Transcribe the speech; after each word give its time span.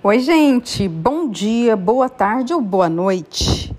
Oi, 0.00 0.20
gente, 0.20 0.86
bom 0.86 1.28
dia, 1.28 1.76
boa 1.76 2.08
tarde 2.08 2.54
ou 2.54 2.60
boa 2.60 2.88
noite. 2.88 3.74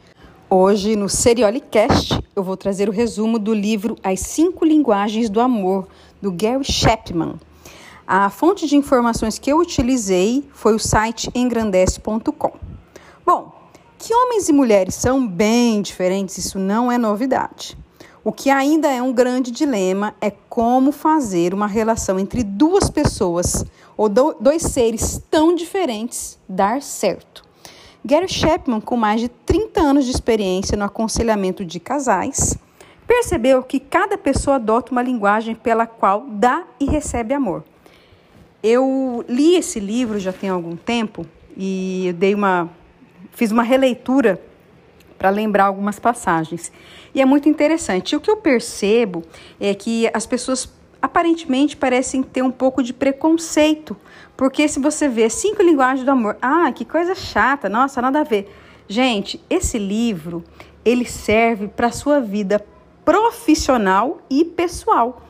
Hoje 0.49 0.93
no 0.97 1.07
Seriolicast 1.07 2.21
eu 2.35 2.43
vou 2.43 2.57
trazer 2.57 2.89
o 2.89 2.91
resumo 2.91 3.39
do 3.39 3.53
livro 3.53 3.95
As 4.03 4.19
Cinco 4.19 4.65
Linguagens 4.65 5.29
do 5.29 5.39
Amor, 5.39 5.87
do 6.21 6.29
Gary 6.29 6.65
Chapman. 6.65 7.35
A 8.05 8.29
fonte 8.29 8.67
de 8.67 8.75
informações 8.75 9.39
que 9.39 9.49
eu 9.49 9.59
utilizei 9.59 10.43
foi 10.51 10.75
o 10.75 10.79
site 10.79 11.31
engrandece.com. 11.33 12.51
Bom, 13.25 13.53
que 13.97 14.13
homens 14.13 14.49
e 14.49 14.51
mulheres 14.51 14.95
são 14.95 15.25
bem 15.25 15.81
diferentes, 15.81 16.37
isso 16.37 16.59
não 16.59 16.91
é 16.91 16.97
novidade. 16.97 17.77
O 18.29 18.31
que 18.31 18.51
ainda 18.51 18.87
é 18.87 19.01
um 19.01 19.11
grande 19.11 19.49
dilema 19.49 20.13
é 20.21 20.29
como 20.29 20.91
fazer 20.91 21.51
uma 21.51 21.65
relação 21.65 22.19
entre 22.19 22.43
duas 22.43 22.87
pessoas 22.87 23.65
ou 23.97 24.07
dois 24.07 24.61
seres 24.61 25.19
tão 25.31 25.55
diferentes 25.55 26.37
dar 26.47 26.79
certo. 26.83 27.43
Gary 28.05 28.27
Chapman, 28.27 28.81
com 28.81 28.95
mais 28.95 29.19
de 29.19 29.29
30 29.29 29.81
anos 29.81 30.05
de 30.05 30.11
experiência 30.11 30.77
no 30.77 30.83
aconselhamento 30.83 31.65
de 31.65 31.79
casais, 31.79 32.55
percebeu 33.07 33.63
que 33.63 33.79
cada 33.79 34.15
pessoa 34.15 34.57
adota 34.57 34.91
uma 34.91 35.01
linguagem 35.01 35.55
pela 35.55 35.87
qual 35.87 36.23
dá 36.29 36.65
e 36.79 36.85
recebe 36.85 37.33
amor. 37.33 37.63
Eu 38.61 39.25
li 39.27 39.55
esse 39.55 39.79
livro 39.79 40.19
já 40.19 40.31
tem 40.31 40.51
algum 40.51 40.75
tempo 40.75 41.25
e 41.57 42.13
dei 42.19 42.35
uma 42.35 42.69
fiz 43.31 43.51
uma 43.51 43.63
releitura 43.63 44.39
para 45.19 45.29
lembrar 45.29 45.65
algumas 45.65 45.99
passagens. 45.99 46.71
E 47.13 47.21
é 47.21 47.25
muito 47.25 47.49
interessante. 47.49 48.15
O 48.15 48.21
que 48.21 48.31
eu 48.31 48.37
percebo 48.37 49.23
é 49.59 49.75
que 49.75 50.09
as 50.13 50.25
pessoas 50.25 50.71
aparentemente 51.01 51.77
parecem 51.77 52.23
ter 52.23 52.41
um 52.41 52.51
pouco 52.51 52.81
de 52.81 52.93
preconceito, 52.93 53.95
porque 54.35 54.67
se 54.67 54.79
você 54.79 55.07
vê 55.07 55.29
cinco 55.29 55.61
linguagens 55.61 56.05
do 56.05 56.11
amor, 56.11 56.37
ah, 56.41 56.71
que 56.71 56.85
coisa 56.85 57.13
chata, 57.13 57.69
nossa, 57.69 58.01
nada 58.01 58.21
a 58.21 58.23
ver. 58.23 58.49
Gente, 58.87 59.43
esse 59.49 59.77
livro, 59.77 60.43
ele 60.83 61.05
serve 61.05 61.67
para 61.67 61.91
sua 61.91 62.19
vida 62.19 62.65
profissional 63.05 64.21
e 64.29 64.43
pessoal. 64.43 65.21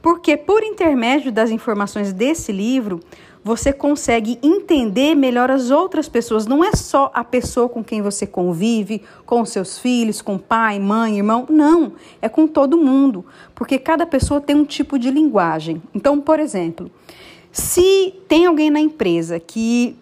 Porque 0.00 0.36
por 0.36 0.62
intermédio 0.62 1.32
das 1.32 1.50
informações 1.50 2.12
desse 2.12 2.52
livro, 2.52 3.00
você 3.42 3.72
consegue 3.72 4.38
entender 4.42 5.14
melhor 5.14 5.50
as 5.50 5.70
outras 5.70 6.08
pessoas. 6.08 6.46
Não 6.46 6.64
é 6.64 6.72
só 6.72 7.10
a 7.14 7.24
pessoa 7.24 7.68
com 7.68 7.82
quem 7.82 8.02
você 8.02 8.26
convive, 8.26 9.02
com 9.24 9.44
seus 9.44 9.78
filhos, 9.78 10.20
com 10.20 10.38
pai, 10.38 10.78
mãe, 10.78 11.16
irmão. 11.16 11.46
Não, 11.48 11.92
é 12.20 12.28
com 12.28 12.46
todo 12.46 12.76
mundo. 12.76 13.24
Porque 13.54 13.78
cada 13.78 14.04
pessoa 14.06 14.40
tem 14.40 14.56
um 14.56 14.64
tipo 14.64 14.98
de 14.98 15.10
linguagem. 15.10 15.82
Então, 15.94 16.20
por 16.20 16.40
exemplo, 16.40 16.90
se 17.52 18.14
tem 18.28 18.46
alguém 18.46 18.70
na 18.70 18.80
empresa 18.80 19.38
que 19.40 19.96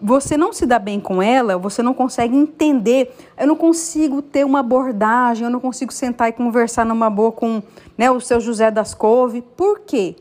você 0.00 0.36
não 0.36 0.52
se 0.52 0.64
dá 0.64 0.78
bem 0.78 1.00
com 1.00 1.20
ela, 1.20 1.58
você 1.58 1.82
não 1.82 1.92
consegue 1.92 2.36
entender, 2.36 3.12
eu 3.36 3.48
não 3.48 3.56
consigo 3.56 4.22
ter 4.22 4.44
uma 4.44 4.60
abordagem, 4.60 5.44
eu 5.44 5.50
não 5.50 5.60
consigo 5.60 5.92
sentar 5.92 6.28
e 6.28 6.32
conversar 6.32 6.86
numa 6.86 7.10
boa 7.10 7.32
com 7.32 7.62
né, 7.96 8.10
o 8.10 8.20
seu 8.20 8.40
José 8.40 8.70
das 8.70 8.94
Couve. 8.94 9.42
Por 9.42 9.80
quê? 9.80 10.14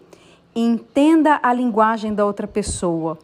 Entenda 0.62 1.40
a 1.42 1.54
linguagem 1.54 2.14
da 2.14 2.26
outra 2.26 2.48
pessoa. 2.48 3.18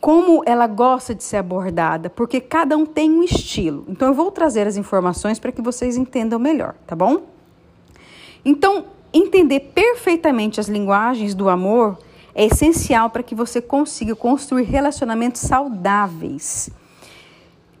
Como 0.00 0.42
ela 0.46 0.66
gosta 0.66 1.14
de 1.14 1.22
ser 1.22 1.36
abordada, 1.36 2.08
porque 2.08 2.40
cada 2.40 2.76
um 2.76 2.86
tem 2.86 3.10
um 3.10 3.22
estilo. 3.22 3.84
Então 3.88 4.08
eu 4.08 4.14
vou 4.14 4.30
trazer 4.30 4.66
as 4.66 4.76
informações 4.76 5.38
para 5.38 5.52
que 5.52 5.60
vocês 5.60 5.96
entendam 5.96 6.38
melhor, 6.38 6.74
tá 6.86 6.96
bom? 6.96 7.22
Então, 8.42 8.86
entender 9.12 9.60
perfeitamente 9.74 10.58
as 10.58 10.68
linguagens 10.68 11.34
do 11.34 11.50
amor 11.50 11.98
é 12.34 12.46
essencial 12.46 13.10
para 13.10 13.22
que 13.22 13.34
você 13.34 13.60
consiga 13.60 14.16
construir 14.16 14.62
relacionamentos 14.62 15.42
saudáveis. 15.42 16.70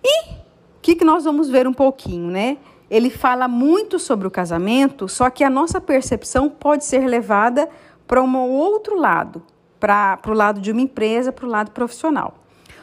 E 0.04 0.30
o 0.32 0.34
que, 0.82 0.96
que 0.96 1.04
nós 1.04 1.24
vamos 1.24 1.48
ver 1.48 1.66
um 1.66 1.72
pouquinho, 1.72 2.30
né? 2.30 2.58
Ele 2.90 3.08
fala 3.08 3.46
muito 3.46 3.98
sobre 3.98 4.26
o 4.26 4.30
casamento, 4.30 5.08
só 5.08 5.30
que 5.30 5.44
a 5.44 5.48
nossa 5.48 5.80
percepção 5.80 6.50
pode 6.50 6.84
ser 6.84 7.06
levada 7.06 7.68
para 8.10 8.20
um 8.20 8.36
outro 8.36 8.98
lado, 8.98 9.40
para 9.78 10.18
o 10.26 10.32
lado 10.32 10.60
de 10.60 10.72
uma 10.72 10.80
empresa, 10.80 11.30
para 11.30 11.46
o 11.46 11.48
lado 11.48 11.70
profissional. 11.70 12.34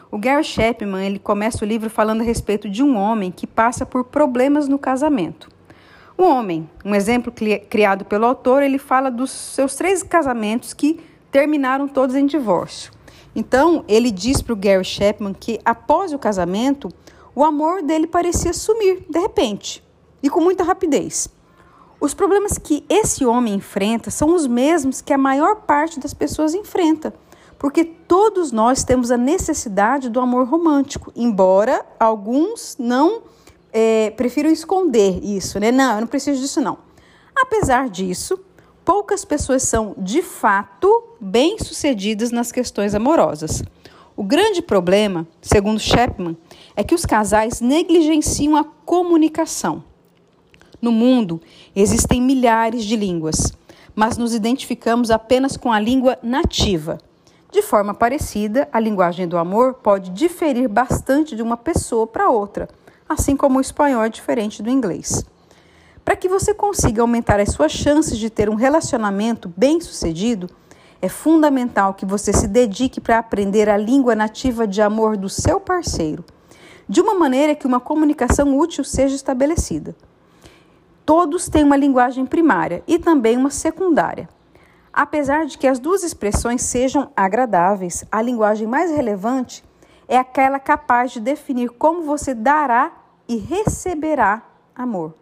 O 0.09 0.17
Gary 0.17 0.41
Chapman 0.41 1.05
ele 1.05 1.19
começa 1.19 1.65
o 1.65 1.67
livro 1.67 1.89
falando 1.89 2.21
a 2.21 2.23
respeito 2.23 2.69
de 2.69 2.81
um 2.81 2.95
homem 2.95 3.29
que 3.29 3.45
passa 3.45 3.85
por 3.85 4.05
problemas 4.05 4.69
no 4.69 4.79
casamento. 4.79 5.49
O 6.17 6.23
homem, 6.23 6.69
um 6.85 6.95
exemplo 6.95 7.33
criado 7.69 8.05
pelo 8.05 8.25
autor, 8.25 8.63
ele 8.63 8.77
fala 8.77 9.11
dos 9.11 9.29
seus 9.29 9.75
três 9.75 10.01
casamentos 10.01 10.73
que 10.73 10.97
terminaram 11.29 11.89
todos 11.89 12.15
em 12.15 12.25
divórcio. 12.25 12.93
Então, 13.35 13.83
ele 13.85 14.11
diz 14.11 14.41
para 14.41 14.53
o 14.53 14.55
Gary 14.55 14.85
Chapman 14.85 15.33
que 15.33 15.59
após 15.65 16.13
o 16.13 16.17
casamento, 16.17 16.87
o 17.35 17.43
amor 17.43 17.83
dele 17.83 18.07
parecia 18.07 18.53
sumir 18.53 19.03
de 19.09 19.19
repente 19.19 19.83
e 20.23 20.29
com 20.29 20.39
muita 20.39 20.63
rapidez. 20.63 21.27
Os 21.99 22.13
problemas 22.13 22.57
que 22.59 22.85
esse 22.87 23.25
homem 23.25 23.55
enfrenta 23.55 24.11
são 24.11 24.35
os 24.35 24.45
mesmos 24.45 25.01
que 25.01 25.11
a 25.11 25.17
maior 25.17 25.57
parte 25.61 25.99
das 25.99 26.13
pessoas 26.13 26.53
enfrenta, 26.53 27.13
porque 27.57 27.83
todos 27.83 28.51
nós 28.51 28.83
temos 28.83 29.09
a 29.09 29.17
necessidade 29.17 30.09
do 30.09 30.19
amor 30.19 30.47
romântico, 30.47 31.11
embora 31.15 31.83
alguns 31.99 32.75
não 32.77 33.23
é, 33.73 34.11
prefiram 34.11 34.49
esconder 34.51 35.23
isso, 35.23 35.59
né? 35.59 35.71
Não, 35.71 35.95
eu 35.95 36.01
não 36.01 36.07
preciso 36.07 36.39
disso 36.39 36.61
não. 36.61 36.77
Apesar 37.35 37.89
disso, 37.89 38.39
poucas 38.85 39.25
pessoas 39.25 39.63
são 39.63 39.95
de 39.97 40.21
fato 40.21 41.03
bem-sucedidas 41.19 42.31
nas 42.31 42.51
questões 42.51 42.93
amorosas. 42.93 43.63
O 44.15 44.23
grande 44.23 44.61
problema, 44.61 45.27
segundo 45.41 45.79
Chapman, 45.79 46.37
é 46.75 46.83
que 46.83 46.95
os 46.95 47.05
casais 47.05 47.59
negligenciam 47.59 48.55
a 48.55 48.63
comunicação. 48.63 49.83
No 50.81 50.91
mundo 50.91 51.41
existem 51.75 52.21
milhares 52.21 52.83
de 52.83 52.95
línguas, 52.95 53.51
mas 53.95 54.17
nos 54.17 54.35
identificamos 54.35 55.09
apenas 55.09 55.57
com 55.57 55.71
a 55.71 55.79
língua 55.79 56.19
nativa. 56.21 56.99
De 57.51 57.61
forma 57.61 57.93
parecida, 57.93 58.67
a 58.71 58.79
linguagem 58.79 59.27
do 59.27 59.37
amor 59.37 59.75
pode 59.75 60.11
diferir 60.11 60.67
bastante 60.67 61.35
de 61.35 61.41
uma 61.41 61.57
pessoa 61.57 62.05
para 62.05 62.29
outra, 62.29 62.69
assim 63.09 63.35
como 63.35 63.57
o 63.57 63.61
espanhol 63.61 64.03
é 64.03 64.09
diferente 64.09 64.61
do 64.61 64.69
inglês. 64.69 65.25
Para 66.05 66.15
que 66.15 66.29
você 66.29 66.53
consiga 66.53 67.01
aumentar 67.01 67.39
as 67.39 67.49
suas 67.49 67.71
chances 67.71 68.17
de 68.17 68.29
ter 68.29 68.49
um 68.49 68.55
relacionamento 68.55 69.51
bem-sucedido, 69.57 70.47
é 71.01 71.09
fundamental 71.09 71.93
que 71.93 72.05
você 72.05 72.31
se 72.31 72.47
dedique 72.47 73.01
para 73.01 73.17
aprender 73.17 73.67
a 73.69 73.77
língua 73.77 74.15
nativa 74.15 74.67
de 74.67 74.81
amor 74.81 75.17
do 75.17 75.29
seu 75.29 75.59
parceiro, 75.59 76.23
de 76.87 77.01
uma 77.01 77.15
maneira 77.15 77.55
que 77.55 77.67
uma 77.67 77.79
comunicação 77.79 78.57
útil 78.57 78.83
seja 78.83 79.15
estabelecida. 79.15 79.95
Todos 81.07 81.47
têm 81.47 81.63
uma 81.63 81.77
linguagem 81.77 82.25
primária 82.25 82.83
e 82.85 82.99
também 82.99 83.37
uma 83.37 83.49
secundária. 83.49 84.27
Apesar 84.91 85.45
de 85.45 85.57
que 85.57 85.65
as 85.65 85.79
duas 85.79 86.03
expressões 86.03 86.63
sejam 86.63 87.09
agradáveis, 87.15 88.03
a 88.11 88.21
linguagem 88.21 88.67
mais 88.67 88.91
relevante 88.91 89.63
é 90.05 90.17
aquela 90.17 90.59
capaz 90.59 91.13
de 91.13 91.21
definir 91.21 91.69
como 91.69 92.01
você 92.01 92.33
dará 92.33 92.91
e 93.25 93.37
receberá 93.37 94.43
amor. 94.75 95.13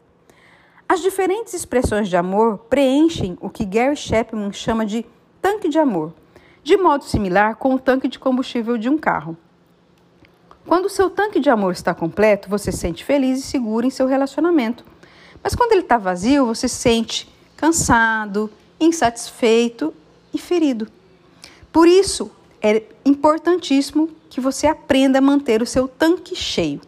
As 0.90 1.02
diferentes 1.02 1.54
expressões 1.54 2.10
de 2.10 2.18
amor 2.18 2.58
preenchem 2.68 3.38
o 3.40 3.48
que 3.48 3.64
Gary 3.64 3.96
Chapman 3.96 4.52
chama 4.52 4.88
de 4.88 5.06
tanque 5.40 5.70
de 5.70 5.78
amor, 5.78 6.16
de 6.64 6.78
modo 6.78 7.04
similar 7.04 7.58
com 7.58 7.76
o 7.76 7.80
tanque 7.80 8.08
de 8.08 8.18
combustível 8.18 8.76
de 8.76 8.90
um 8.90 8.98
carro. 8.98 9.38
Quando 10.66 10.90
seu 10.90 11.12
tanque 11.12 11.40
de 11.40 11.52
amor 11.52 11.74
está 11.74 11.94
completo, 11.94 12.50
você 12.50 12.72
se 12.72 12.80
sente 12.80 13.06
feliz 13.06 13.38
e 13.38 13.44
seguro 13.44 13.86
em 13.86 13.92
seu 13.92 14.08
relacionamento 14.08 14.84
mas 15.46 15.54
quando 15.54 15.74
ele 15.74 15.82
está 15.82 16.00
vazio, 16.00 16.48
você 16.48 16.68
se 16.68 16.74
sente 16.74 17.32
cansado, 17.56 18.50
insatisfeito 18.80 19.94
e 20.34 20.40
ferido. 20.40 20.88
Por 21.72 21.88
isso, 21.88 22.32
é 22.60 22.82
importantíssimo 23.06 24.10
que 24.28 24.42
você 24.42 24.66
aprenda 24.66 25.20
a 25.20 25.22
manter 25.22 25.62
o 25.62 25.66
seu 25.68 25.88
tanque 25.88 26.36
cheio. 26.36 26.82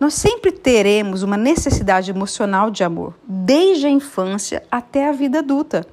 Nós 0.00 0.14
sempre 0.14 0.52
teremos 0.52 1.22
uma 1.22 1.36
necessidade 1.36 2.10
emocional 2.10 2.70
de 2.70 2.82
amor, 2.82 3.12
desde 3.22 3.86
a 3.86 3.90
infância 3.90 4.64
até 4.70 5.06
a 5.06 5.12
vida 5.12 5.40
adulta. 5.40 5.86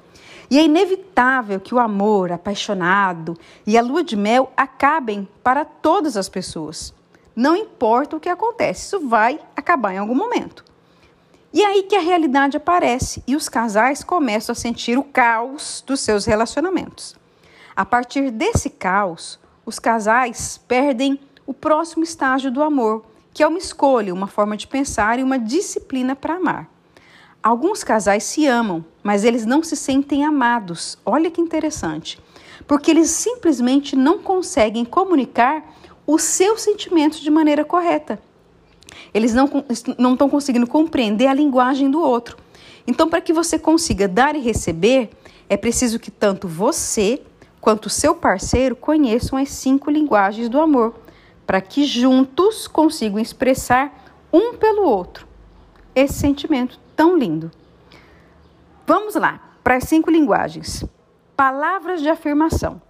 E 0.50 0.58
é 0.58 0.64
inevitável 0.64 1.60
que 1.60 1.74
o 1.74 1.78
amor 1.78 2.32
apaixonado 2.32 3.36
e 3.66 3.76
a 3.76 3.82
lua 3.82 4.02
de 4.02 4.16
mel 4.16 4.50
acabem 4.56 5.28
para 5.42 5.66
todas 5.66 6.16
as 6.16 6.30
pessoas. 6.30 6.94
Não 7.36 7.54
importa 7.54 8.16
o 8.16 8.20
que 8.20 8.30
acontece, 8.30 8.86
isso 8.86 9.06
vai 9.06 9.38
acabar 9.54 9.92
em 9.92 9.98
algum 9.98 10.14
momento. 10.14 10.64
E 11.54 11.64
aí 11.64 11.84
que 11.84 11.94
a 11.94 12.00
realidade 12.00 12.56
aparece 12.56 13.22
e 13.28 13.36
os 13.36 13.48
casais 13.48 14.02
começam 14.02 14.52
a 14.52 14.56
sentir 14.56 14.98
o 14.98 15.04
caos 15.04 15.84
dos 15.86 16.00
seus 16.00 16.24
relacionamentos. 16.24 17.14
A 17.76 17.84
partir 17.84 18.32
desse 18.32 18.68
caos, 18.68 19.38
os 19.64 19.78
casais 19.78 20.60
perdem 20.66 21.20
o 21.46 21.54
próximo 21.54 22.02
estágio 22.02 22.50
do 22.50 22.60
amor, 22.60 23.04
que 23.32 23.40
é 23.40 23.46
uma 23.46 23.58
escolha, 23.58 24.12
uma 24.12 24.26
forma 24.26 24.56
de 24.56 24.66
pensar 24.66 25.20
e 25.20 25.22
uma 25.22 25.38
disciplina 25.38 26.16
para 26.16 26.34
amar. 26.34 26.68
Alguns 27.40 27.84
casais 27.84 28.24
se 28.24 28.48
amam, 28.48 28.84
mas 29.00 29.22
eles 29.22 29.46
não 29.46 29.62
se 29.62 29.76
sentem 29.76 30.24
amados. 30.24 30.98
Olha 31.06 31.30
que 31.30 31.40
interessante. 31.40 32.20
Porque 32.66 32.90
eles 32.90 33.10
simplesmente 33.10 33.94
não 33.94 34.18
conseguem 34.18 34.84
comunicar 34.84 35.62
os 36.04 36.24
seus 36.24 36.62
sentimentos 36.62 37.20
de 37.20 37.30
maneira 37.30 37.64
correta. 37.64 38.20
Eles 39.12 39.34
não 39.34 40.12
estão 40.12 40.28
conseguindo 40.28 40.66
compreender 40.66 41.26
a 41.26 41.34
linguagem 41.34 41.90
do 41.90 42.00
outro. 42.00 42.36
Então, 42.86 43.08
para 43.08 43.20
que 43.20 43.32
você 43.32 43.58
consiga 43.58 44.06
dar 44.06 44.34
e 44.34 44.40
receber, 44.40 45.10
é 45.48 45.56
preciso 45.56 45.98
que 45.98 46.10
tanto 46.10 46.46
você 46.46 47.22
quanto 47.60 47.88
seu 47.88 48.14
parceiro 48.14 48.76
conheçam 48.76 49.38
as 49.38 49.48
cinco 49.48 49.90
linguagens 49.90 50.48
do 50.48 50.60
amor, 50.60 50.94
para 51.46 51.60
que 51.60 51.84
juntos 51.84 52.66
consigam 52.66 53.18
expressar 53.18 53.92
um 54.32 54.54
pelo 54.54 54.82
outro 54.82 55.26
esse 55.94 56.14
sentimento 56.14 56.78
tão 56.96 57.16
lindo. 57.16 57.50
Vamos 58.86 59.14
lá, 59.14 59.40
para 59.62 59.76
as 59.76 59.84
cinco 59.84 60.10
linguagens. 60.10 60.84
Palavras 61.36 62.02
de 62.02 62.08
afirmação. 62.08 62.82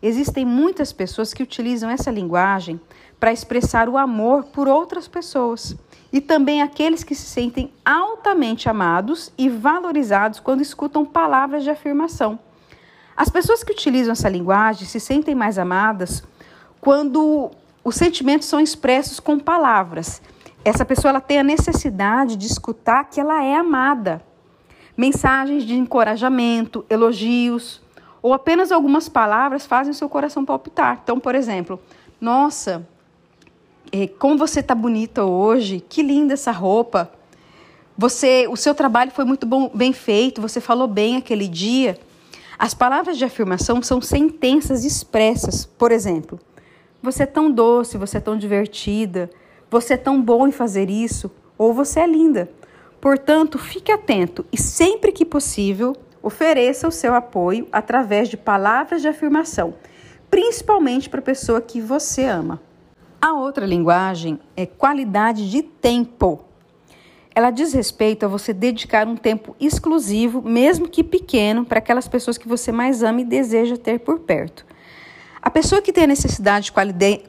Existem 0.00 0.44
muitas 0.44 0.92
pessoas 0.92 1.34
que 1.34 1.42
utilizam 1.42 1.90
essa 1.90 2.10
linguagem 2.10 2.80
para 3.22 3.32
expressar 3.32 3.88
o 3.88 3.96
amor 3.96 4.42
por 4.46 4.66
outras 4.66 5.06
pessoas 5.06 5.76
e 6.12 6.20
também 6.20 6.60
aqueles 6.60 7.04
que 7.04 7.14
se 7.14 7.24
sentem 7.24 7.72
altamente 7.84 8.68
amados 8.68 9.32
e 9.38 9.48
valorizados 9.48 10.40
quando 10.40 10.60
escutam 10.60 11.04
palavras 11.04 11.62
de 11.62 11.70
afirmação. 11.70 12.36
As 13.16 13.28
pessoas 13.28 13.62
que 13.62 13.70
utilizam 13.70 14.10
essa 14.10 14.28
linguagem 14.28 14.88
se 14.88 14.98
sentem 14.98 15.36
mais 15.36 15.56
amadas 15.56 16.24
quando 16.80 17.52
os 17.84 17.94
sentimentos 17.94 18.48
são 18.48 18.58
expressos 18.58 19.20
com 19.20 19.38
palavras. 19.38 20.20
Essa 20.64 20.84
pessoa 20.84 21.10
ela 21.10 21.20
tem 21.20 21.38
a 21.38 21.44
necessidade 21.44 22.34
de 22.34 22.48
escutar 22.48 23.04
que 23.04 23.20
ela 23.20 23.44
é 23.44 23.54
amada. 23.54 24.20
Mensagens 24.96 25.62
de 25.62 25.74
encorajamento, 25.74 26.84
elogios 26.90 27.80
ou 28.20 28.34
apenas 28.34 28.72
algumas 28.72 29.08
palavras 29.08 29.64
fazem 29.64 29.92
o 29.92 29.94
seu 29.94 30.08
coração 30.08 30.44
palpitar. 30.44 30.98
Então, 31.04 31.20
por 31.20 31.36
exemplo, 31.36 31.80
nossa, 32.20 32.84
como 34.18 34.38
você 34.38 34.60
está 34.60 34.74
bonita 34.74 35.24
hoje, 35.24 35.84
que 35.86 36.02
linda 36.02 36.32
essa 36.32 36.50
roupa. 36.50 37.12
Você, 37.96 38.46
o 38.48 38.56
seu 38.56 38.74
trabalho 38.74 39.10
foi 39.10 39.24
muito 39.24 39.46
bom, 39.46 39.70
bem 39.74 39.92
feito, 39.92 40.40
você 40.40 40.60
falou 40.60 40.88
bem 40.88 41.16
aquele 41.16 41.46
dia. 41.46 41.98
As 42.58 42.72
palavras 42.72 43.18
de 43.18 43.24
afirmação 43.24 43.82
são 43.82 44.00
sentenças 44.00 44.84
expressas. 44.84 45.66
Por 45.66 45.92
exemplo, 45.92 46.40
você 47.02 47.24
é 47.24 47.26
tão 47.26 47.50
doce, 47.50 47.98
você 47.98 48.16
é 48.16 48.20
tão 48.20 48.38
divertida, 48.38 49.28
você 49.70 49.94
é 49.94 49.98
tão 49.98 50.22
bom 50.22 50.48
em 50.48 50.52
fazer 50.52 50.88
isso, 50.88 51.30
ou 51.58 51.74
você 51.74 52.00
é 52.00 52.06
linda. 52.06 52.50
Portanto, 53.00 53.58
fique 53.58 53.92
atento 53.92 54.46
e 54.50 54.56
sempre 54.56 55.12
que 55.12 55.24
possível, 55.24 55.94
ofereça 56.22 56.88
o 56.88 56.92
seu 56.92 57.14
apoio 57.14 57.66
através 57.72 58.28
de 58.28 58.36
palavras 58.36 59.02
de 59.02 59.08
afirmação, 59.08 59.74
principalmente 60.30 61.10
para 61.10 61.18
a 61.18 61.24
pessoa 61.24 61.60
que 61.60 61.80
você 61.80 62.24
ama. 62.24 62.60
A 63.24 63.34
outra 63.34 63.64
linguagem 63.64 64.40
é 64.56 64.66
qualidade 64.66 65.48
de 65.48 65.62
tempo. 65.62 66.40
Ela 67.32 67.52
diz 67.52 67.72
respeito 67.72 68.26
a 68.26 68.28
você 68.28 68.52
dedicar 68.52 69.06
um 69.06 69.14
tempo 69.14 69.54
exclusivo, 69.60 70.42
mesmo 70.42 70.88
que 70.88 71.04
pequeno, 71.04 71.64
para 71.64 71.78
aquelas 71.78 72.08
pessoas 72.08 72.36
que 72.36 72.48
você 72.48 72.72
mais 72.72 73.00
ama 73.00 73.20
e 73.20 73.24
deseja 73.24 73.76
ter 73.76 74.00
por 74.00 74.18
perto. 74.18 74.66
A 75.40 75.48
pessoa 75.48 75.80
que 75.80 75.92
tem 75.92 76.02
a 76.02 76.08
necessidade 76.08 76.66
de 76.66 76.72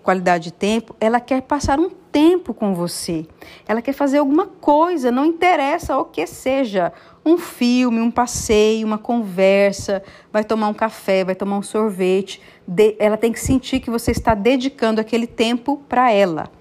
qualidade 0.01 0.45
de 0.45 0.54
tempo, 0.54 0.95
ela 1.00 1.19
quer 1.19 1.44
passar 1.44 1.80
um 1.80 1.92
tempo 2.12 2.56
com 2.56 2.74
você. 2.74 3.28
Ela 3.68 3.80
quer 3.80 3.94
fazer 3.94 4.18
alguma 4.18 4.48
coisa, 4.48 5.12
não 5.12 5.25
interessa 5.25 5.96
o 5.96 6.06
que 6.06 6.25
seja 6.25 6.92
um 7.25 7.38
filme, 7.38 8.00
um 8.00 8.12
passeio, 8.12 8.86
uma 8.86 8.98
conversa, 8.98 10.04
vai 10.31 10.44
tomar 10.44 10.68
um 10.68 10.74
café, 10.74 11.24
vai 11.24 11.36
tomar 11.36 11.58
um 11.58 11.62
sorvete. 11.62 12.42
De, 12.68 12.96
ela 13.00 13.18
tem 13.18 13.31
que 13.31 13.40
sentir 13.40 13.80
que 13.80 13.90
você 13.90 14.12
está 14.12 14.34
dedicando 14.34 15.00
aquele 15.00 15.28
tempo 15.28 15.81
para 15.88 16.12
ela. 16.12 16.52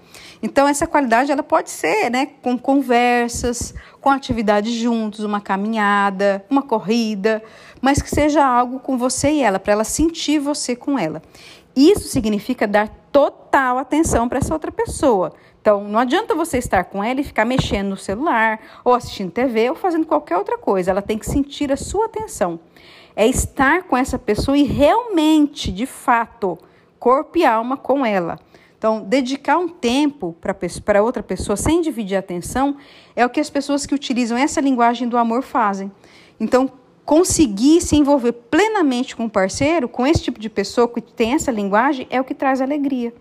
Então 0.41 0.67
essa 0.67 0.85
qualidade 0.85 1.31
ela 1.31 1.41
pode 1.41 1.69
ser, 1.69 2.09
né, 2.09 2.27
com 2.41 2.57
conversas, 2.57 3.73
com 4.01 4.09
atividades 4.09 4.73
juntos, 4.73 5.21
uma 5.21 5.39
caminhada, 5.39 6.45
uma 6.49 6.61
corrida, 6.61 7.41
mas 7.81 8.01
que 8.01 8.09
seja 8.09 8.45
algo 8.45 8.79
com 8.79 8.97
você 8.97 9.31
e 9.31 9.41
ela, 9.41 9.57
para 9.57 9.71
ela 9.71 9.83
sentir 9.85 10.39
você 10.39 10.75
com 10.75 10.99
ela. 10.99 11.21
Isso 11.75 12.09
significa 12.09 12.67
dar 12.67 12.89
total 13.11 13.77
atenção 13.77 14.27
para 14.27 14.39
essa 14.39 14.53
outra 14.53 14.71
pessoa. 14.71 15.33
Então, 15.63 15.85
não 15.85 15.97
adianta 15.97 16.35
você 16.35 16.57
estar 16.57 16.83
com 16.83 17.01
ela 17.01 17.21
e 17.21 17.23
ficar 17.23 17.45
mexendo 17.45 17.91
no 17.91 17.95
celular, 17.95 18.59
ou 18.83 18.93
assistindo 18.93 19.31
TV, 19.31 19.69
ou 19.69 19.75
fazendo 19.77 20.05
qualquer 20.05 20.35
outra 20.35 20.57
coisa. 20.57 20.91
Ela 20.91 21.01
tem 21.01 21.17
que 21.17 21.25
sentir 21.25 21.71
a 21.71 21.77
sua 21.77 22.07
atenção. 22.07 22.59
É 23.15 23.25
estar 23.25 23.83
com 23.83 23.95
essa 23.95 24.19
pessoa 24.19 24.57
e 24.57 24.63
realmente, 24.63 25.71
de 25.71 25.85
fato, 25.85 26.59
corpo 26.99 27.37
e 27.37 27.45
alma 27.45 27.77
com 27.77 28.05
ela. 28.05 28.37
Então, 28.77 29.05
dedicar 29.05 29.57
um 29.57 29.69
tempo 29.69 30.35
para 30.83 31.01
outra 31.01 31.23
pessoa 31.23 31.55
sem 31.55 31.79
dividir 31.79 32.17
a 32.17 32.19
atenção 32.19 32.75
é 33.15 33.25
o 33.25 33.29
que 33.29 33.39
as 33.39 33.49
pessoas 33.49 33.85
que 33.85 33.95
utilizam 33.95 34.37
essa 34.37 34.59
linguagem 34.59 35.07
do 35.07 35.17
amor 35.17 35.43
fazem. 35.43 35.89
Então, 36.41 36.69
conseguir 37.05 37.79
se 37.79 37.95
envolver 37.95 38.33
plenamente 38.33 39.15
com 39.15 39.23
o 39.23 39.29
parceiro, 39.29 39.87
com 39.87 40.05
esse 40.05 40.23
tipo 40.23 40.41
de 40.41 40.49
pessoa 40.49 40.89
que 40.89 40.99
tem 40.99 41.35
essa 41.35 41.51
linguagem, 41.51 42.05
é 42.09 42.19
o 42.19 42.25
que 42.25 42.33
traz 42.33 42.59
alegria. 42.59 43.13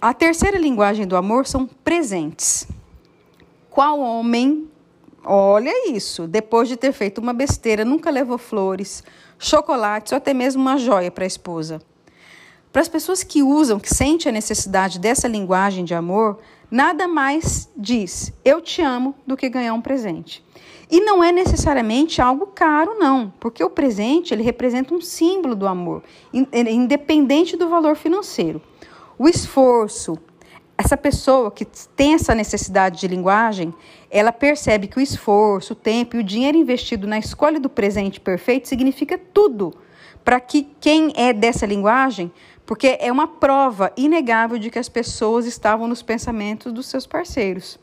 A 0.00 0.14
terceira 0.14 0.56
linguagem 0.56 1.08
do 1.08 1.16
amor 1.16 1.44
são 1.44 1.66
presentes. 1.66 2.68
Qual 3.68 3.98
homem, 3.98 4.68
olha 5.24 5.90
isso, 5.90 6.28
depois 6.28 6.68
de 6.68 6.76
ter 6.76 6.92
feito 6.92 7.20
uma 7.20 7.32
besteira, 7.32 7.84
nunca 7.84 8.08
levou 8.08 8.38
flores, 8.38 9.02
chocolates 9.40 10.12
ou 10.12 10.18
até 10.18 10.32
mesmo 10.32 10.62
uma 10.62 10.76
joia 10.76 11.10
para 11.10 11.24
a 11.24 11.26
esposa? 11.26 11.82
Para 12.72 12.80
as 12.80 12.86
pessoas 12.86 13.24
que 13.24 13.42
usam, 13.42 13.80
que 13.80 13.92
sentem 13.92 14.30
a 14.30 14.32
necessidade 14.32 15.00
dessa 15.00 15.26
linguagem 15.26 15.84
de 15.84 15.94
amor, 15.94 16.38
nada 16.70 17.08
mais 17.08 17.68
diz 17.76 18.32
eu 18.44 18.60
te 18.60 18.80
amo 18.80 19.16
do 19.26 19.36
que 19.36 19.48
ganhar 19.48 19.74
um 19.74 19.82
presente. 19.82 20.44
E 20.88 21.00
não 21.00 21.24
é 21.24 21.32
necessariamente 21.32 22.22
algo 22.22 22.46
caro, 22.46 22.94
não, 23.00 23.32
porque 23.40 23.64
o 23.64 23.70
presente 23.70 24.32
ele 24.32 24.44
representa 24.44 24.94
um 24.94 25.00
símbolo 25.00 25.56
do 25.56 25.66
amor, 25.66 26.04
independente 26.32 27.56
do 27.56 27.68
valor 27.68 27.96
financeiro. 27.96 28.62
O 29.18 29.28
esforço, 29.28 30.16
essa 30.76 30.96
pessoa 30.96 31.50
que 31.50 31.64
tem 31.64 32.14
essa 32.14 32.36
necessidade 32.36 33.00
de 33.00 33.08
linguagem, 33.08 33.74
ela 34.08 34.30
percebe 34.30 34.86
que 34.86 34.98
o 34.98 35.00
esforço, 35.00 35.72
o 35.72 35.76
tempo 35.76 36.14
e 36.14 36.20
o 36.20 36.22
dinheiro 36.22 36.56
investido 36.56 37.04
na 37.04 37.18
escolha 37.18 37.58
do 37.58 37.68
presente 37.68 38.20
perfeito 38.20 38.68
significa 38.68 39.18
tudo 39.18 39.74
para 40.24 40.38
que 40.38 40.68
quem 40.80 41.12
é 41.16 41.32
dessa 41.32 41.66
linguagem, 41.66 42.30
porque 42.64 42.96
é 43.00 43.10
uma 43.10 43.26
prova 43.26 43.92
inegável 43.96 44.56
de 44.56 44.70
que 44.70 44.78
as 44.78 44.88
pessoas 44.88 45.46
estavam 45.46 45.88
nos 45.88 46.00
pensamentos 46.00 46.72
dos 46.72 46.86
seus 46.86 47.04
parceiros. 47.04 47.76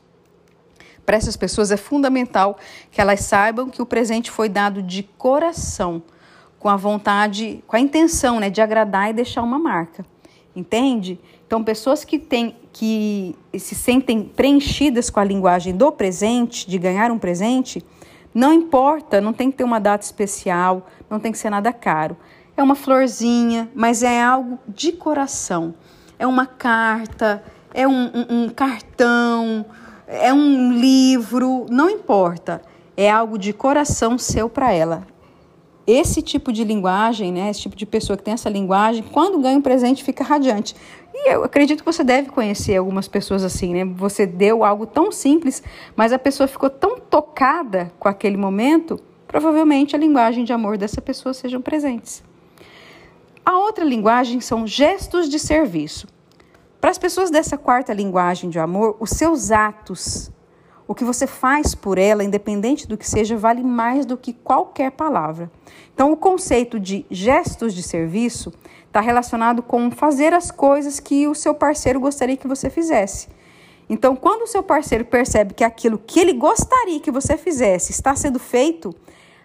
Para 1.06 1.18
essas 1.18 1.36
pessoas 1.36 1.70
é 1.70 1.78
fundamental 1.78 2.58
que 2.92 3.02
elas 3.02 3.20
saibam 3.22 3.70
que 3.70 3.82
o 3.82 3.86
presente 3.86 4.32
foi 4.32 4.48
dado 4.48 4.82
de 4.82 5.04
coração, 5.04 6.02
com 6.58 6.70
a 6.70 6.78
vontade, 6.78 7.62
com 7.68 7.76
a 7.76 7.80
intenção 7.80 8.40
né, 8.40 8.50
de 8.50 8.62
agradar 8.62 9.10
e 9.10 9.14
deixar 9.14 9.42
uma 9.42 9.60
marca. 9.60 10.06
Entende? 10.56 11.20
Então, 11.46 11.64
pessoas 11.64 12.06
que, 12.06 12.18
têm, 12.18 12.56
que 12.72 13.36
se 13.58 13.76
sentem 13.76 14.24
preenchidas 14.24 15.10
com 15.10 15.20
a 15.20 15.24
linguagem 15.24 15.76
do 15.76 15.92
presente, 15.92 16.70
de 16.70 16.78
ganhar 16.78 17.12
um 17.12 17.20
presente, 17.20 17.84
não 18.34 18.54
importa, 18.54 19.20
não 19.20 19.34
tem 19.34 19.52
que 19.52 19.58
ter 19.58 19.64
uma 19.64 19.80
data 19.80 20.04
especial, 20.06 20.88
não 21.10 21.20
tem 21.20 21.32
que 21.32 21.38
ser 21.38 21.50
nada 21.50 21.74
caro. 21.74 22.16
É 22.56 22.64
uma 22.64 22.76
florzinha, 22.76 23.70
mas 23.76 24.02
é 24.02 24.22
algo 24.22 24.58
de 24.68 24.94
coração. 24.94 25.74
É 26.18 26.26
uma 26.26 26.46
carta, 26.46 27.44
é 27.74 27.86
um, 27.86 28.06
um, 28.06 28.44
um 28.44 28.50
cartão, 28.50 29.66
é 30.08 30.34
um 30.34 30.72
livro, 30.72 31.66
não 31.70 31.90
importa. 31.90 32.62
É 32.96 33.12
algo 33.12 33.38
de 33.38 33.52
coração 33.52 34.18
seu 34.18 34.50
para 34.50 34.72
ela 34.72 35.06
esse 35.88 36.22
tipo 36.22 36.52
de 36.52 36.64
linguagem, 36.64 37.32
né, 37.32 37.50
esse 37.50 37.62
tipo 37.62 37.76
de 37.76 37.86
pessoa 37.86 38.18
que 38.18 38.24
tem 38.24 38.34
essa 38.34 38.50
linguagem, 38.50 39.04
quando 39.12 39.40
ganha 39.40 39.58
um 39.58 39.62
presente 39.62 40.04
fica 40.04 40.24
radiante. 40.24 40.76
E 41.14 41.32
eu 41.32 41.44
acredito 41.44 41.80
que 41.80 41.86
você 41.86 42.04
deve 42.04 42.30
conhecer 42.30 42.76
algumas 42.76 43.08
pessoas 43.08 43.44
assim, 43.44 43.74
né? 43.74 43.86
Você 43.86 44.26
deu 44.26 44.64
algo 44.64 44.86
tão 44.86 45.12
simples, 45.12 45.64
mas 45.96 46.12
a 46.12 46.20
pessoa 46.20 46.48
ficou 46.48 46.70
tão 46.70 47.00
tocada 47.00 47.92
com 47.98 48.10
aquele 48.10 48.36
momento, 48.36 49.00
provavelmente 49.28 49.96
a 49.96 50.00
linguagem 50.00 50.44
de 50.44 50.52
amor 50.52 50.78
dessa 50.78 51.02
pessoa 51.02 51.34
sejam 51.34 51.62
presentes. 51.62 52.24
A 53.46 53.58
outra 53.60 53.86
linguagem 53.86 54.42
são 54.42 54.66
gestos 54.66 55.30
de 55.30 55.38
serviço. 55.38 56.08
Para 56.82 56.90
as 56.90 56.98
pessoas 56.98 57.32
dessa 57.32 57.58
quarta 57.58 57.94
linguagem 57.94 58.50
de 58.50 58.60
amor, 58.60 58.98
os 59.00 59.12
seus 59.12 59.52
atos 59.52 60.32
o 60.88 60.94
que 60.94 61.04
você 61.04 61.26
faz 61.26 61.74
por 61.74 61.98
ela, 61.98 62.24
independente 62.24 62.88
do 62.88 62.98
que 62.98 63.10
seja, 63.10 63.36
vale 63.36 63.64
mais 63.64 64.06
do 64.06 64.16
que 64.16 64.34
qualquer 64.34 64.92
palavra. 64.92 65.52
Então, 65.94 66.12
o 66.12 66.18
conceito 66.18 66.80
de 66.80 67.06
gestos 67.10 67.74
de 67.74 67.82
serviço 67.82 68.54
está 68.88 69.02
relacionado 69.02 69.64
com 69.64 69.90
fazer 69.90 70.34
as 70.34 70.52
coisas 70.52 71.00
que 71.00 71.28
o 71.28 71.36
seu 71.36 71.54
parceiro 71.56 72.00
gostaria 72.00 72.38
que 72.38 72.48
você 72.48 72.70
fizesse. 72.70 73.28
Então, 73.90 74.16
quando 74.16 74.44
o 74.44 74.48
seu 74.48 74.64
parceiro 74.64 75.06
percebe 75.06 75.54
que 75.54 75.64
aquilo 75.64 75.98
que 75.98 76.20
ele 76.20 76.34
gostaria 76.34 77.00
que 77.00 77.12
você 77.12 77.38
fizesse 77.38 77.92
está 77.92 78.16
sendo 78.16 78.40
feito, 78.40 78.94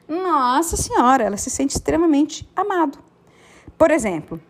nossa 0.09 0.77
senhora, 0.77 1.25
ela 1.25 1.37
se 1.37 1.51
sente 1.51 1.77
extremamente 1.77 2.49
amado. 2.57 2.99
Por 3.77 3.91
exemplo, 3.91 4.41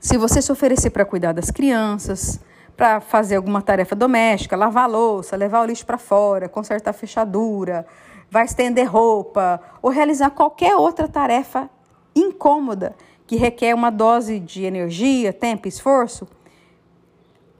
Se 0.00 0.16
você 0.16 0.40
se 0.40 0.52
oferecer 0.52 0.90
para 0.90 1.04
cuidar 1.04 1.32
das 1.32 1.50
crianças, 1.50 2.38
para 2.76 3.00
fazer 3.00 3.36
alguma 3.36 3.62
tarefa 3.62 3.96
doméstica, 3.96 4.56
lavar 4.56 4.88
louça, 4.88 5.34
levar 5.36 5.62
o 5.62 5.64
lixo 5.64 5.86
para 5.86 5.96
fora, 5.96 6.48
consertar 6.48 6.92
fechadura, 6.92 7.86
vai 8.30 8.44
estender 8.44 8.86
roupa 8.86 9.60
ou 9.80 9.90
realizar 9.90 10.30
qualquer 10.30 10.76
outra 10.76 11.08
tarefa 11.08 11.70
incômoda 12.14 12.94
que 13.26 13.36
requer 13.36 13.74
uma 13.74 13.90
dose 13.90 14.38
de 14.38 14.64
energia, 14.64 15.32
tempo 15.32 15.66
e 15.66 15.68
esforço, 15.68 16.28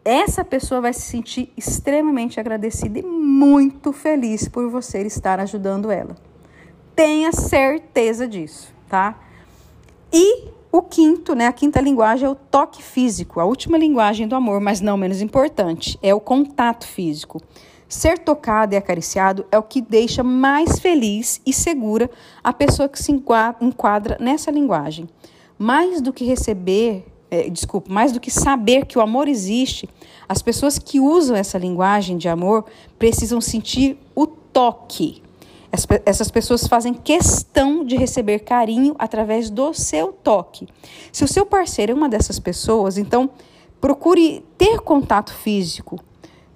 essa 0.05 0.45
pessoa 0.45 0.81
vai 0.81 0.93
se 0.93 1.03
sentir 1.03 1.53
extremamente 1.57 2.39
agradecida 2.39 3.01
e 3.01 3.03
muito 3.03 3.93
feliz 3.93 4.49
por 4.49 4.71
você 4.71 5.03
estar 5.03 5.41
ajudando 5.41 5.91
ela. 5.91 6.15
Tenha 6.95 7.33
certeza 7.33 8.29
disso, 8.29 8.73
tá? 8.89 9.19
E 10.13 10.56
o 10.71 10.83
quinto, 10.83 11.35
né, 11.35 11.47
a 11.47 11.53
quinta 11.53 11.81
linguagem 11.81 12.27
é 12.27 12.31
o 12.31 12.35
toque 12.35 12.83
físico, 12.83 13.41
a 13.41 13.45
última 13.45 13.79
linguagem 13.79 14.27
do 14.27 14.35
amor, 14.35 14.61
mas 14.61 14.81
não 14.81 14.97
menos 14.97 15.23
importante, 15.23 15.99
é 16.03 16.15
o 16.15 16.21
contato 16.21 16.87
físico. 16.87 17.41
Ser 17.89 18.19
tocado 18.19 18.75
e 18.75 18.77
acariciado 18.77 19.47
é 19.51 19.59
o 19.59 19.63
que 19.63 19.81
deixa 19.81 20.23
mais 20.23 20.79
feliz 20.79 21.41
e 21.47 21.53
segura 21.53 22.11
a 22.43 22.53
pessoa 22.53 22.89
que 22.89 23.01
se 23.01 23.13
enquadra 23.13 24.17
nessa 24.19 24.51
linguagem. 24.51 25.09
Mais 25.57 26.01
do 26.01 26.13
que 26.13 26.25
receber 26.25 27.07
é, 27.31 27.49
desculpa, 27.51 27.93
mais 27.93 28.13
do 28.13 28.21
que 28.21 28.31
saber 28.31 28.87
que 28.87 28.99
o 28.99 29.01
amor 29.01 29.29
existe, 29.29 29.89
as 30.29 30.43
pessoas 30.43 30.79
que 30.79 31.01
usam 31.01 31.37
essa 31.37 31.59
linguagem 31.59 32.17
de 32.17 32.29
amor 32.29 32.65
precisam 32.99 33.41
sentir 33.41 33.99
o 34.15 34.27
toque. 34.27 35.23
Essas 36.05 36.31
pessoas 36.31 36.67
fazem 36.67 36.95
questão 36.95 37.85
de 37.85 37.97
receber 37.97 38.41
carinho 38.41 38.95
através 38.99 39.51
do 39.51 39.75
seu 39.75 40.13
toque. 40.13 40.67
Se 41.13 41.25
o 41.25 41.29
seu 41.29 41.45
parceiro 41.45 41.93
é 41.93 41.95
uma 41.95 42.09
dessas 42.09 42.39
pessoas, 42.39 42.97
então 42.97 43.31
procure 43.81 44.45
ter 44.57 44.81
contato 44.81 45.35
físico 45.35 45.99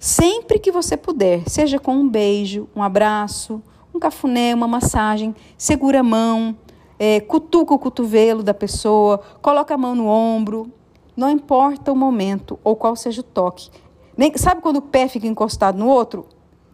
sempre 0.01 0.57
que 0.57 0.71
você 0.71 0.97
puder, 0.97 1.47
seja 1.47 1.77
com 1.77 1.93
um 1.93 2.09
beijo, 2.09 2.67
um 2.75 2.81
abraço, 2.81 3.61
um 3.93 3.99
cafuné, 3.99 4.55
uma 4.55 4.67
massagem, 4.67 5.35
segura 5.55 5.99
a 5.99 6.03
mão, 6.03 6.57
é, 6.97 7.19
cutuca 7.19 7.71
o 7.71 7.77
cotovelo 7.77 8.41
da 8.41 8.53
pessoa, 8.53 9.19
coloca 9.43 9.75
a 9.75 9.77
mão 9.77 9.93
no 9.93 10.07
ombro, 10.07 10.71
não 11.15 11.29
importa 11.29 11.91
o 11.91 11.95
momento 11.95 12.59
ou 12.63 12.75
qual 12.75 12.95
seja 12.95 13.21
o 13.21 13.23
toque. 13.23 13.69
Nem, 14.17 14.35
sabe 14.37 14.61
quando 14.61 14.77
o 14.77 14.81
pé 14.81 15.07
fica 15.07 15.27
encostado 15.27 15.77
no 15.77 15.87
outro? 15.87 16.25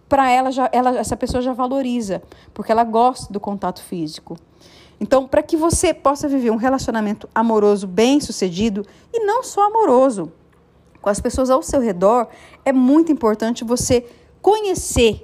Para 0.08 0.30
ela, 0.30 0.52
já, 0.52 0.70
ela, 0.72 0.98
essa 0.98 1.18
pessoa 1.18 1.42
já 1.42 1.54
valoriza, 1.54 2.22
porque 2.54 2.72
ela 2.72 2.84
gosta 2.84 3.32
do 3.32 3.40
contato 3.40 3.82
físico. 3.82 4.38
Então, 5.00 5.28
para 5.28 5.44
que 5.44 5.56
você 5.56 5.94
possa 5.94 6.28
viver 6.28 6.52
um 6.52 6.56
relacionamento 6.56 7.30
amoroso 7.34 7.86
bem 7.86 8.20
sucedido, 8.20 8.86
e 9.14 9.26
não 9.26 9.44
só 9.44 9.68
amoroso, 9.68 10.32
com 11.02 11.10
as 11.10 11.20
pessoas 11.20 11.50
ao 11.50 11.62
seu 11.62 11.80
redor, 11.80 12.28
é 12.66 12.74
muito 12.74 13.12
importante 13.12 13.64
você 13.64 14.06
conhecer 14.42 15.22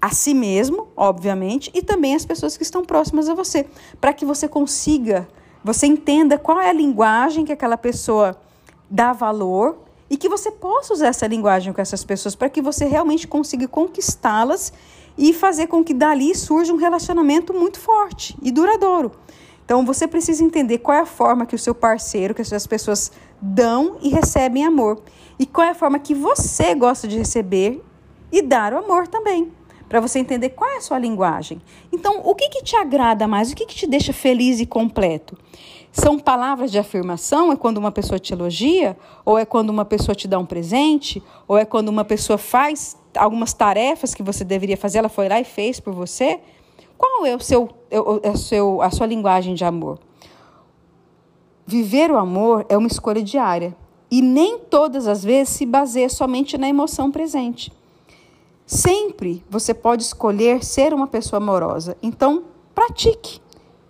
a 0.00 0.10
si 0.10 0.34
mesmo, 0.34 0.88
obviamente, 0.96 1.70
e 1.72 1.80
também 1.80 2.14
as 2.14 2.26
pessoas 2.26 2.56
que 2.56 2.64
estão 2.64 2.84
próximas 2.84 3.28
a 3.28 3.34
você, 3.34 3.66
para 4.00 4.12
que 4.12 4.24
você 4.24 4.48
consiga, 4.48 5.28
você 5.62 5.86
entenda 5.86 6.36
qual 6.36 6.60
é 6.60 6.68
a 6.68 6.72
linguagem 6.72 7.44
que 7.44 7.52
aquela 7.52 7.76
pessoa 7.76 8.36
dá 8.90 9.12
valor 9.12 9.78
e 10.12 10.16
que 10.18 10.28
você 10.28 10.50
possa 10.50 10.92
usar 10.92 11.06
essa 11.06 11.26
linguagem 11.26 11.72
com 11.72 11.80
essas 11.80 12.04
pessoas 12.04 12.34
para 12.34 12.50
que 12.50 12.60
você 12.60 12.84
realmente 12.84 13.26
consiga 13.26 13.66
conquistá-las 13.66 14.70
e 15.16 15.32
fazer 15.32 15.68
com 15.68 15.82
que 15.82 15.94
dali 15.94 16.34
surja 16.34 16.70
um 16.70 16.76
relacionamento 16.76 17.54
muito 17.54 17.80
forte 17.80 18.36
e 18.42 18.50
duradouro. 18.50 19.12
Então 19.64 19.86
você 19.86 20.06
precisa 20.06 20.44
entender 20.44 20.78
qual 20.78 20.98
é 20.98 21.00
a 21.00 21.06
forma 21.06 21.46
que 21.46 21.54
o 21.54 21.58
seu 21.58 21.74
parceiro, 21.74 22.34
que 22.34 22.42
as 22.42 22.66
pessoas 22.66 23.10
dão 23.40 23.96
e 24.02 24.10
recebem 24.10 24.66
amor, 24.66 25.00
e 25.38 25.46
qual 25.46 25.66
é 25.66 25.70
a 25.70 25.74
forma 25.74 25.98
que 25.98 26.14
você 26.14 26.74
gosta 26.74 27.08
de 27.08 27.16
receber 27.16 27.82
e 28.30 28.42
dar 28.42 28.74
o 28.74 28.78
amor 28.80 29.08
também 29.08 29.50
para 29.88 29.98
você 29.98 30.18
entender 30.18 30.50
qual 30.50 30.70
é 30.70 30.76
a 30.76 30.80
sua 30.80 30.98
linguagem. 30.98 31.60
Então, 31.92 32.20
o 32.24 32.34
que, 32.34 32.48
que 32.48 32.62
te 32.62 32.74
agrada 32.76 33.28
mais? 33.28 33.52
O 33.52 33.54
que, 33.54 33.66
que 33.66 33.74
te 33.74 33.86
deixa 33.86 34.10
feliz 34.10 34.58
e 34.58 34.64
completo? 34.64 35.36
São 35.92 36.18
palavras 36.18 36.72
de 36.72 36.78
afirmação? 36.78 37.52
É 37.52 37.56
quando 37.56 37.76
uma 37.76 37.92
pessoa 37.92 38.18
te 38.18 38.32
elogia? 38.32 38.96
Ou 39.26 39.38
é 39.38 39.44
quando 39.44 39.68
uma 39.68 39.84
pessoa 39.84 40.14
te 40.14 40.26
dá 40.26 40.38
um 40.38 40.46
presente? 40.46 41.22
Ou 41.46 41.58
é 41.58 41.66
quando 41.66 41.90
uma 41.90 42.02
pessoa 42.02 42.38
faz 42.38 42.96
algumas 43.14 43.52
tarefas 43.52 44.14
que 44.14 44.22
você 44.22 44.42
deveria 44.42 44.76
fazer, 44.76 44.98
ela 44.98 45.10
foi 45.10 45.28
lá 45.28 45.38
e 45.38 45.44
fez 45.44 45.78
por 45.78 45.92
você? 45.92 46.40
Qual 46.96 47.26
é 47.26 47.36
o 47.36 47.40
seu, 47.40 47.68
é 47.90 48.00
o 48.00 48.36
seu, 48.36 48.80
a 48.80 48.90
sua 48.90 49.06
linguagem 49.06 49.54
de 49.54 49.64
amor? 49.64 49.98
Viver 51.66 52.10
o 52.10 52.16
amor 52.16 52.64
é 52.70 52.76
uma 52.76 52.88
escolha 52.88 53.22
diária 53.22 53.76
e 54.10 54.22
nem 54.22 54.58
todas 54.58 55.06
as 55.06 55.22
vezes 55.22 55.54
se 55.54 55.66
baseia 55.66 56.08
somente 56.08 56.56
na 56.56 56.68
emoção 56.68 57.10
presente. 57.10 57.70
Sempre 58.66 59.44
você 59.50 59.74
pode 59.74 60.02
escolher 60.02 60.64
ser 60.64 60.94
uma 60.94 61.06
pessoa 61.06 61.38
amorosa. 61.38 61.96
Então, 62.02 62.44
pratique, 62.74 63.40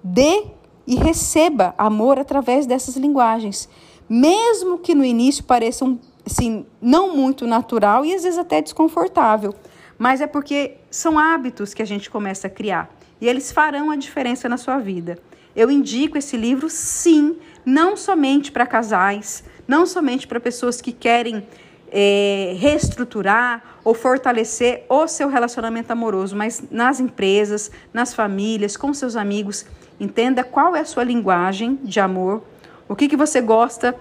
dê 0.02 0.44
e 0.86 0.96
receba 0.96 1.74
amor 1.78 2.18
através 2.18 2.66
dessas 2.66 2.96
linguagens, 2.96 3.68
mesmo 4.08 4.78
que 4.78 4.94
no 4.94 5.04
início 5.04 5.44
pareçam 5.44 5.98
assim, 6.24 6.66
não 6.80 7.16
muito 7.16 7.46
natural 7.46 8.04
e 8.04 8.14
às 8.14 8.22
vezes 8.22 8.38
até 8.38 8.60
desconfortável, 8.60 9.54
mas 9.98 10.20
é 10.20 10.26
porque 10.26 10.76
são 10.90 11.18
hábitos 11.18 11.74
que 11.74 11.82
a 11.82 11.86
gente 11.86 12.10
começa 12.10 12.46
a 12.46 12.50
criar 12.50 12.90
e 13.20 13.28
eles 13.28 13.52
farão 13.52 13.90
a 13.90 13.96
diferença 13.96 14.48
na 14.48 14.56
sua 14.56 14.78
vida. 14.78 15.18
Eu 15.54 15.70
indico 15.70 16.16
esse 16.16 16.36
livro, 16.36 16.68
sim, 16.68 17.36
não 17.64 17.96
somente 17.96 18.50
para 18.50 18.66
casais, 18.66 19.44
não 19.68 19.86
somente 19.86 20.26
para 20.26 20.40
pessoas 20.40 20.80
que 20.80 20.92
querem 20.92 21.46
é, 21.90 22.56
reestruturar 22.58 23.62
ou 23.84 23.94
fortalecer 23.94 24.84
o 24.88 25.06
seu 25.06 25.28
relacionamento 25.28 25.92
amoroso, 25.92 26.34
mas 26.34 26.64
nas 26.70 26.98
empresas, 26.98 27.70
nas 27.92 28.14
famílias, 28.14 28.76
com 28.76 28.92
seus 28.94 29.14
amigos. 29.14 29.66
Entenda 29.98 30.42
qual 30.42 30.74
é 30.74 30.80
a 30.80 30.84
sua 30.84 31.04
linguagem 31.04 31.78
de 31.82 32.00
amor, 32.00 32.42
o 32.88 32.96
que, 32.96 33.08
que 33.08 33.16
você 33.16 33.40
gosta 33.40 33.94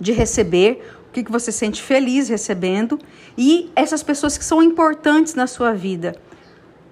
de 0.00 0.12
receber, 0.12 0.82
o 1.08 1.12
que, 1.12 1.24
que 1.24 1.32
você 1.32 1.50
sente 1.50 1.82
feliz 1.82 2.28
recebendo 2.28 2.98
e 3.36 3.70
essas 3.74 4.02
pessoas 4.02 4.36
que 4.36 4.44
são 4.44 4.62
importantes 4.62 5.34
na 5.34 5.46
sua 5.46 5.72
vida. 5.72 6.14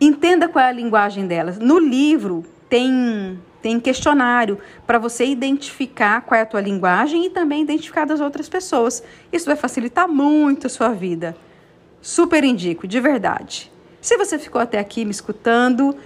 Entenda 0.01 0.49
qual 0.49 0.65
é 0.65 0.69
a 0.69 0.73
linguagem 0.73 1.27
delas. 1.27 1.59
No 1.59 1.79
livro 1.79 2.45
tem 2.69 3.39
tem 3.65 3.81
questionário 3.81 4.59
para 4.87 4.99
você 4.99 5.25
identificar 5.25 6.21
qual 6.21 6.39
é 6.39 6.43
a 6.43 6.47
tua 6.47 6.61
linguagem 6.61 7.25
e 7.25 7.31
também 7.31 7.63
identificar 7.63 8.05
das 8.05 8.21
outras 8.21 8.47
pessoas. 8.47 9.03
Isso 9.33 9.47
vai 9.47 9.57
facilitar 9.57 10.07
muito 10.07 10.67
a 10.67 10.71
sua 10.71 10.91
vida. 10.91 11.35
Super 12.03 12.45
indico, 12.45 12.87
de 12.87 13.01
verdade. 13.01 13.73
Se 14.03 14.19
você 14.19 14.39
ficou 14.39 14.61
até 14.61 14.79
aqui 14.79 15.03
me 15.03 15.11
escutando, 15.11 15.97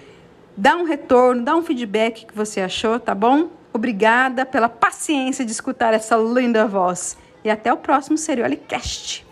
dá 0.59 0.77
um 0.77 0.83
retorno, 0.83 1.45
dá 1.45 1.55
um 1.55 1.63
feedback 1.63 2.27
que 2.27 2.35
você 2.35 2.61
achou, 2.61 2.99
tá 2.99 3.15
bom? 3.15 3.49
Obrigada 3.73 4.45
pela 4.45 4.69
paciência 4.69 5.45
de 5.45 5.53
escutar 5.53 5.95
essa 5.95 6.17
linda 6.17 6.67
voz. 6.67 7.17
E 7.45 7.51
até 7.51 7.73
o 7.73 7.77
próximo 7.77 8.19
Seriolicast. 8.19 9.25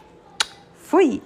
Fui! 0.84 1.20